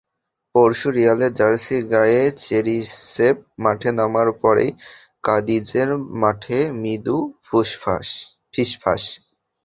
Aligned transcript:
পরশু 0.55 0.87
রিয়ালের 0.97 1.31
জার্সি 1.39 1.77
গায়ে 1.91 2.21
চেরিশেভ 2.41 3.35
মাঠে 3.63 3.89
নামার 3.99 4.29
পরেই 4.41 4.71
কাদিজের 5.23 5.89
মাঠে 6.21 6.59
মৃদু 6.81 7.17
ফিসফাস। 7.47 8.07